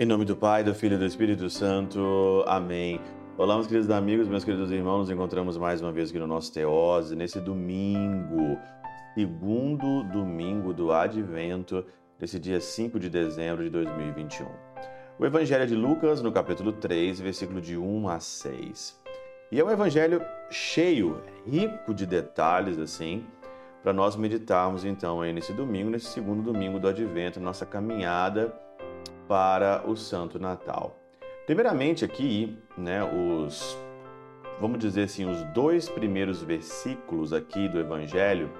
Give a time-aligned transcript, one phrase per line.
[0.00, 2.42] Em nome do Pai, do Filho e do Espírito Santo.
[2.46, 2.98] Amém.
[3.36, 5.00] Olá, meus queridos amigos, meus queridos irmãos.
[5.00, 8.58] Nos encontramos mais uma vez aqui no nosso Teose, nesse domingo,
[9.12, 11.84] segundo domingo do Advento,
[12.18, 14.46] desse dia 5 de dezembro de 2021.
[15.18, 18.98] O Evangelho de Lucas, no capítulo 3, versículo de 1 a 6.
[19.52, 23.26] E é um evangelho cheio, rico de detalhes, assim,
[23.82, 28.50] para nós meditarmos então aí nesse domingo, nesse segundo domingo do Advento, nossa caminhada
[29.30, 30.96] para o Santo Natal.
[31.46, 33.78] Primeiramente aqui, né, os
[34.60, 38.50] vamos dizer assim, os dois primeiros versículos aqui do evangelho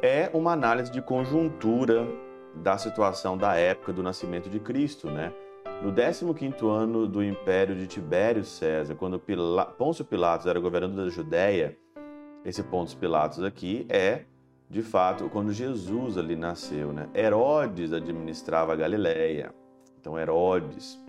[0.00, 2.08] é uma análise de conjuntura
[2.54, 5.34] da situação da época do nascimento de Cristo, né?
[5.82, 9.20] No 15º ano do império de Tibério César, quando
[9.76, 11.76] Pôncio Pilatos era governador da Judéia,
[12.42, 14.22] esse Pôncio Pilatos aqui é,
[14.70, 17.06] de fato, quando Jesus ali nasceu, né?
[17.14, 19.52] Herodes administrava a Galileia.
[20.06, 21.02] Então Herodes,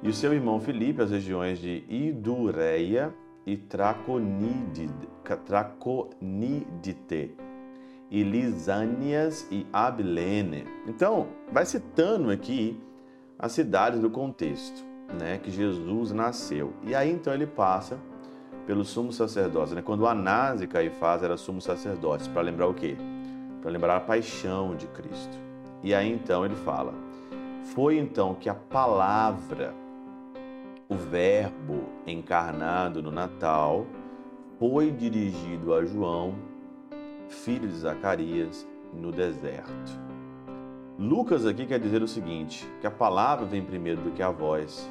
[0.00, 3.12] e o seu irmão Filipe as regiões de Idureia
[3.44, 4.94] e Traconidite,
[8.08, 10.62] e Lisânias e Abilene.
[10.86, 12.80] Então, vai citando aqui
[13.36, 14.84] as cidades do contexto,
[15.18, 16.72] né, que Jesus nasceu.
[16.84, 17.98] E aí então ele passa
[18.64, 19.82] pelo sumo sacerdote, né?
[19.82, 22.96] Quando Anás e Caifás eram sumo sacerdotes, para lembrar o quê?
[23.60, 25.36] Para lembrar a paixão de Cristo.
[25.82, 27.05] E aí então ele fala:
[27.74, 29.74] foi então que a palavra,
[30.88, 33.86] o Verbo encarnado no Natal,
[34.58, 36.34] foi dirigido a João,
[37.28, 40.00] filho de Zacarias, no deserto.
[40.98, 44.88] Lucas aqui quer dizer o seguinte: que a palavra vem primeiro do que a voz.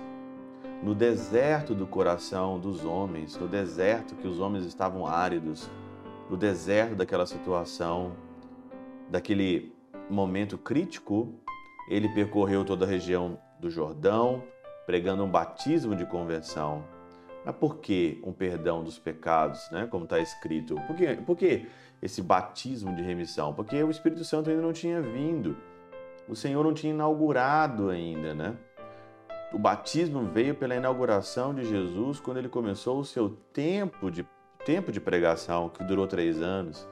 [0.83, 5.69] No deserto do coração dos homens, no deserto que os homens estavam áridos,
[6.29, 8.11] no deserto daquela situação,
[9.09, 9.73] daquele
[10.09, 11.33] momento crítico,
[11.89, 14.43] ele percorreu toda a região do Jordão,
[14.85, 16.83] pregando um batismo de conversão.
[17.45, 19.87] Mas por que um perdão dos pecados, né?
[19.89, 20.75] como está escrito?
[20.87, 21.67] Por que, por que
[22.01, 23.53] esse batismo de remissão?
[23.53, 25.55] Porque o Espírito Santo ainda não tinha vindo.
[26.27, 28.55] O Senhor não tinha inaugurado ainda, né?
[29.53, 34.27] O batismo veio pela inauguração de Jesus quando ele começou o seu tempo de,
[34.65, 36.87] tempo de pregação, que durou três anos.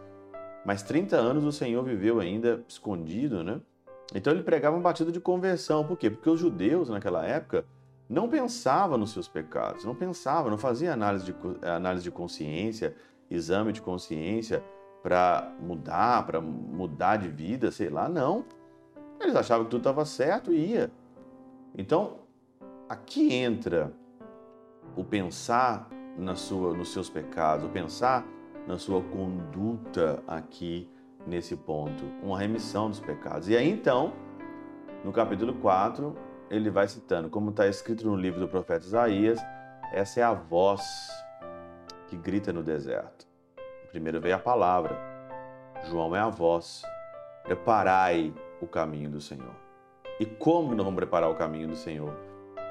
[0.63, 3.59] Mas 30 anos o Senhor viveu ainda escondido, né?
[4.13, 5.85] Então ele pregava um batido de conversão.
[5.85, 6.09] Por quê?
[6.09, 7.66] Porque os judeus naquela época
[8.09, 11.35] não pensavam nos seus pecados, não pensavam, não faziam análise de,
[11.66, 12.96] análise de consciência,
[13.29, 14.63] exame de consciência
[15.01, 18.46] para mudar, para mudar de vida, sei lá, não.
[19.19, 20.91] Eles achavam que tudo estava certo e ia.
[21.75, 22.19] Então,
[22.88, 23.91] aqui entra
[24.95, 28.25] o pensar na sua, nos seus pecados, o pensar
[28.68, 30.90] na sua conduta aqui
[31.25, 33.47] nesse ponto, uma remissão dos pecados.
[33.50, 34.13] E aí então,
[35.03, 36.16] no capítulo 4,
[36.50, 39.39] ele vai citando, como está escrito no livro do profeta Isaías,
[39.91, 40.81] essa é a voz
[42.07, 43.28] que grita no deserto.
[43.91, 45.13] Primeiro veio a palavra,
[45.89, 46.83] João é a voz.
[47.44, 49.53] Preparai o caminho do Senhor.
[50.19, 52.16] E como nós vamos preparar o caminho do Senhor?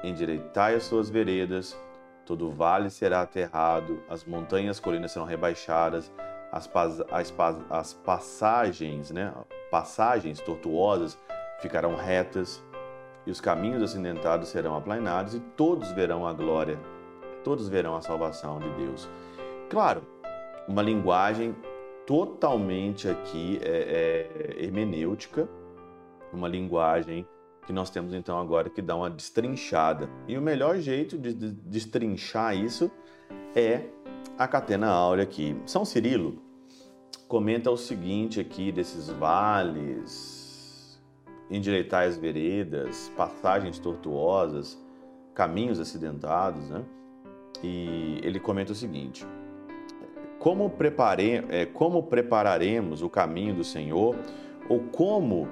[0.03, 1.77] Endireitai as suas veredas,
[2.25, 6.11] todo vale será aterrado, as montanhas e colinas serão rebaixadas,
[6.53, 6.69] as,
[7.11, 7.33] as,
[7.71, 9.33] as passagens, né,
[9.71, 11.17] passagens tortuosas
[11.59, 12.63] ficarão retas
[13.25, 16.79] e os caminhos acidentados serão aplanados e todos verão a glória,
[17.43, 19.09] todos verão a salvação de Deus.
[19.67, 20.03] Claro,
[20.67, 21.55] uma linguagem
[22.05, 24.27] totalmente aqui é,
[24.59, 25.49] é, hermenêutica,
[26.31, 27.27] uma linguagem
[27.65, 30.07] que nós temos então agora que dá uma destrinchada.
[30.27, 32.91] E o melhor jeito de destrinchar isso
[33.55, 33.85] é
[34.37, 35.55] a catena áurea aqui.
[35.65, 36.41] São Cirilo
[37.27, 41.01] comenta o seguinte aqui desses vales,
[41.49, 44.79] endireitar as veredas, passagens tortuosas,
[45.33, 46.83] caminhos acidentados, né?
[47.63, 49.25] E ele comenta o seguinte:
[50.39, 54.15] como, prepare, é, como prepararemos o caminho do Senhor,
[54.69, 55.47] ou como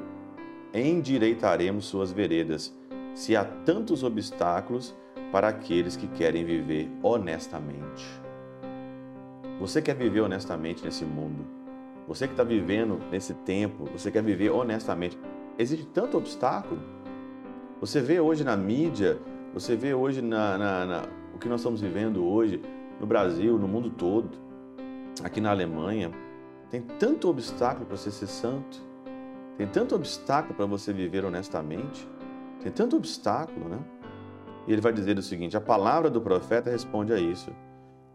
[0.74, 2.74] endireitaremos suas veredas,
[3.16, 4.96] se há tantos obstáculos
[5.32, 8.21] para aqueles que querem viver honestamente?
[9.62, 11.46] Você quer viver honestamente nesse mundo?
[12.08, 15.20] Você que está vivendo nesse tempo, você quer viver honestamente.
[15.56, 16.82] Existe tanto obstáculo.
[17.80, 19.20] Você vê hoje na mídia,
[19.54, 21.04] você vê hoje na, na, na,
[21.36, 22.60] o que nós estamos vivendo hoje
[23.00, 24.32] no Brasil, no mundo todo,
[25.24, 26.10] aqui na Alemanha.
[26.72, 28.82] Tem tanto obstáculo para você ser santo.
[29.60, 32.10] Tem tanto obstáculo para você viver honestamente.
[32.64, 33.78] Tem tanto obstáculo, né?
[34.68, 37.52] E ele vai dizer o seguinte: a palavra do profeta responde a isso.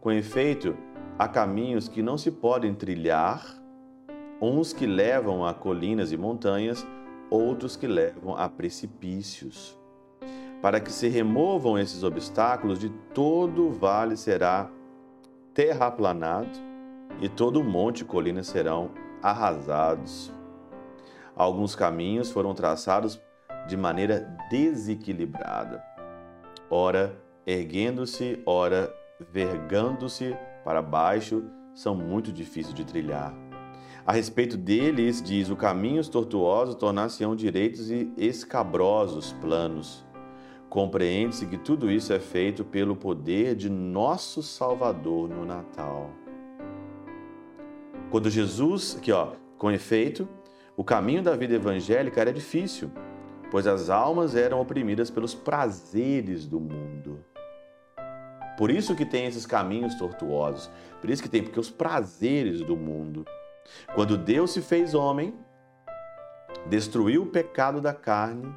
[0.01, 0.75] Com efeito,
[1.17, 3.43] há caminhos que não se podem trilhar,
[4.39, 6.85] uns que levam a colinas e montanhas,
[7.29, 9.77] outros que levam a precipícios.
[10.59, 14.67] para que se removam esses obstáculos, de todo vale será
[15.53, 16.49] terraplanado
[17.21, 18.89] e todo monte e colina serão
[19.21, 20.33] arrasados.
[21.35, 23.21] Alguns caminhos foram traçados
[23.67, 25.83] de maneira desequilibrada,
[26.71, 27.15] ora
[27.45, 28.91] erguendo-se, ora
[29.31, 30.35] vergando-se
[30.67, 33.33] para baixo, são muito difíceis de trilhar.
[34.05, 40.05] A respeito deles, diz: o caminhos tortuosos tornar-se-ão direitos e escabrosos planos.
[40.67, 46.09] Compreende-se que tudo isso é feito pelo poder de nosso Salvador no Natal.
[48.11, 50.27] Quando Jesus, aqui ó, com efeito,
[50.75, 52.91] o caminho da vida evangélica era difícil,
[53.49, 57.23] pois as almas eram oprimidas pelos prazeres do mundo.
[58.57, 60.69] Por isso que tem esses caminhos tortuosos.
[60.99, 63.23] Por isso que tem, porque os prazeres do mundo.
[63.93, 65.33] Quando Deus se fez homem,
[66.65, 68.51] destruiu o pecado da carne,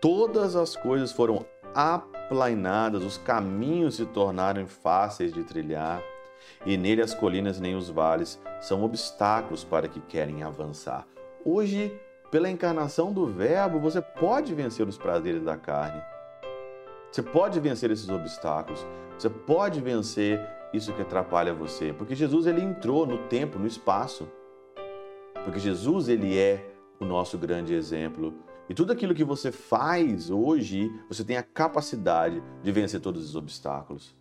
[0.00, 6.02] todas as coisas foram aplainadas, os caminhos se tornaram fáceis de trilhar,
[6.64, 11.06] e nele as colinas nem os vales são obstáculos para que querem avançar.
[11.44, 11.92] Hoje,
[12.30, 16.00] pela encarnação do Verbo, você pode vencer os prazeres da carne.
[17.10, 18.86] Você pode vencer esses obstáculos.
[19.18, 20.40] Você pode vencer
[20.72, 24.28] isso que atrapalha você, porque Jesus ele entrou no tempo, no espaço.
[25.44, 28.32] Porque Jesus ele é o nosso grande exemplo.
[28.68, 33.34] E tudo aquilo que você faz hoje, você tem a capacidade de vencer todos os
[33.34, 34.14] obstáculos.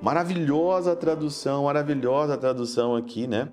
[0.00, 3.52] Maravilhosa tradução, maravilhosa tradução aqui, né?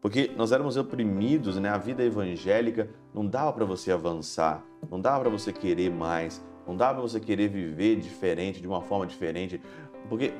[0.00, 1.68] Porque nós éramos oprimidos, né?
[1.68, 6.76] A vida evangélica não dava para você avançar, não dava para você querer mais, não
[6.76, 9.60] dava para você querer viver diferente, de uma forma diferente,
[10.08, 10.32] porque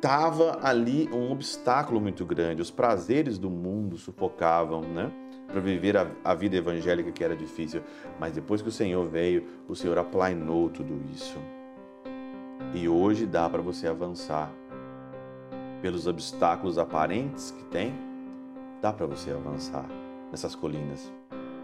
[0.00, 2.62] tava ali um obstáculo muito grande.
[2.62, 5.10] Os prazeres do mundo sufocavam, né?
[5.46, 7.82] Para viver a, a, vida evangélica que era difícil.
[8.18, 11.38] Mas depois que o Senhor veio, o Senhor aplainou tudo isso.
[12.72, 14.50] E hoje dá para você avançar.
[15.82, 17.94] Pelos obstáculos aparentes que tem,
[18.82, 19.86] dá para você avançar
[20.30, 21.10] nessas colinas.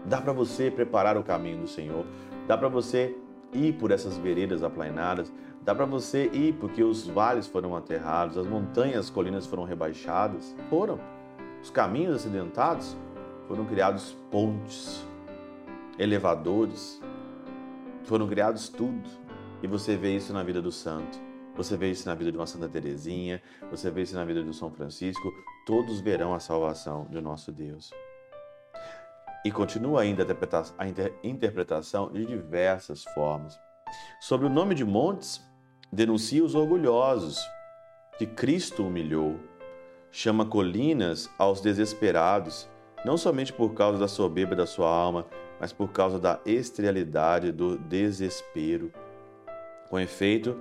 [0.05, 2.05] Dá para você preparar o caminho do Senhor.
[2.47, 3.15] Dá para você
[3.53, 5.31] ir por essas veredas aplainadas,
[5.63, 10.55] dá para você ir porque os vales foram aterrados, as montanhas, as colinas foram rebaixadas.
[10.69, 10.99] Foram.
[11.61, 12.95] Os caminhos acidentados
[13.47, 15.05] foram criados pontes,
[15.97, 17.01] elevadores,
[18.03, 19.09] foram criados tudo.
[19.61, 21.19] E você vê isso na vida do santo.
[21.55, 23.41] Você vê isso na vida de uma Santa Teresinha,
[23.71, 25.33] você vê isso na vida do São Francisco,
[25.65, 27.91] todos verão a salvação de nosso Deus.
[29.45, 30.25] E continua ainda
[30.77, 33.57] a interpretação de diversas formas.
[34.19, 35.41] Sobre o nome de montes,
[35.91, 37.39] denuncia os orgulhosos,
[38.17, 39.39] que Cristo humilhou.
[40.11, 42.67] Chama colinas aos desesperados,
[43.05, 45.25] não somente por causa da soberba da sua alma,
[45.59, 48.91] mas por causa da esterilidade do desespero.
[49.89, 50.57] Com efeito,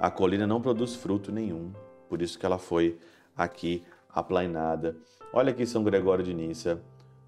[0.00, 1.72] a colina não produz fruto nenhum,
[2.08, 2.98] por isso que ela foi
[3.36, 4.96] aqui aplainada.
[5.32, 6.80] Olha aqui São Gregório de Nícia.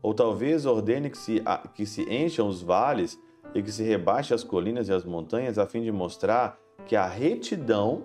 [0.03, 1.43] Ou talvez ordene que se,
[1.75, 3.19] que se encham os vales
[3.55, 7.07] e que se rebaixe as colinas e as montanhas, a fim de mostrar que a
[7.07, 8.05] retidão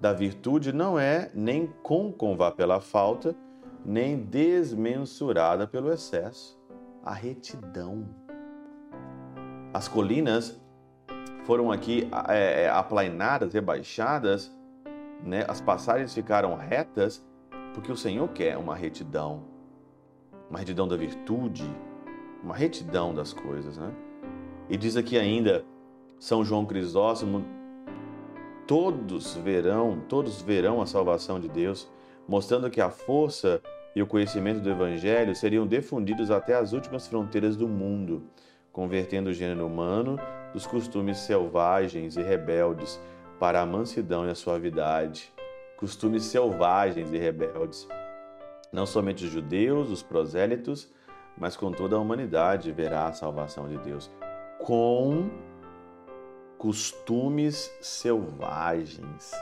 [0.00, 3.36] da virtude não é nem côncava pela falta,
[3.84, 6.58] nem desmensurada pelo excesso.
[7.04, 8.08] A retidão.
[9.72, 10.60] As colinas
[11.44, 14.52] foram aqui é, é, aplainadas, rebaixadas,
[15.22, 15.44] né?
[15.46, 17.24] as passagens ficaram retas,
[17.72, 19.55] porque o Senhor quer uma retidão
[20.48, 21.64] uma retidão da virtude,
[22.42, 23.92] uma retidão das coisas, né?
[24.68, 25.64] E diz aqui ainda
[26.18, 27.44] São João Crisóstomo,
[28.66, 31.88] todos verão, todos verão a salvação de Deus,
[32.28, 33.60] mostrando que a força
[33.94, 38.24] e o conhecimento do evangelho seriam difundidos até as últimas fronteiras do mundo,
[38.72, 40.18] convertendo o gênero humano
[40.52, 43.00] dos costumes selvagens e rebeldes
[43.38, 45.32] para a mansidão e a suavidade.
[45.76, 47.86] Costumes selvagens e rebeldes
[48.72, 50.92] não somente os judeus, os prosélitos,
[51.36, 54.10] mas com toda a humanidade verá a salvação de Deus.
[54.58, 55.30] Com
[56.58, 59.32] costumes selvagens.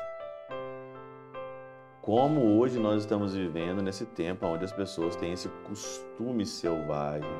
[2.02, 7.30] Como hoje nós estamos vivendo nesse tempo onde as pessoas têm esse costume selvagem.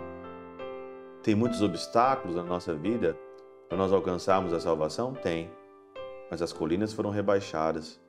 [1.23, 3.19] Tem muitos obstáculos na nossa vida
[3.69, 5.13] para nós alcançarmos a salvação?
[5.13, 5.51] Tem.
[6.31, 8.01] Mas as colinas foram rebaixadas.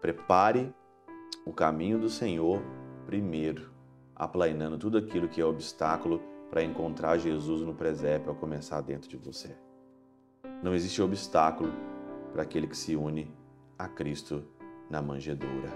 [0.00, 0.72] Prepare
[1.44, 2.60] o caminho do Senhor
[3.08, 3.70] primeiro,
[4.14, 9.16] aplainando tudo aquilo que é obstáculo para encontrar Jesus no presépio ao começar dentro de
[9.16, 9.56] você.
[10.62, 11.72] Não existe obstáculo
[12.34, 13.34] para aquele que se une
[13.78, 14.44] a Cristo
[14.90, 15.72] na manjedoura.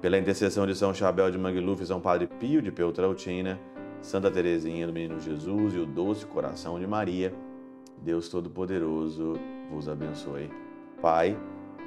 [0.00, 3.60] Pela intercessão de São Chabel de Mangluf, São Padre Pio de Peltrautina,
[4.00, 7.32] Santa Teresinha do Menino Jesus e o doce coração de Maria,
[7.98, 9.34] Deus Todo-Poderoso
[9.70, 10.50] vos abençoe.
[11.00, 11.38] Pai,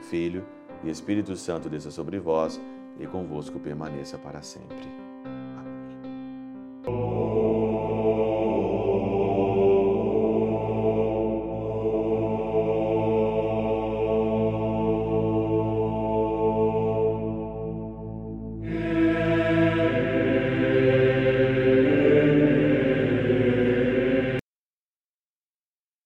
[0.04, 0.46] Filho
[0.82, 2.58] e Espírito Santo desça sobre vós
[3.00, 5.05] e convosco permaneça para sempre.